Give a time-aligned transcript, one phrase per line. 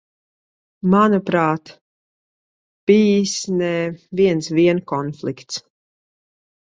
[0.93, 1.73] Manuprāt,
[2.91, 3.71] bijis ne
[4.21, 5.61] viens vien konflikts.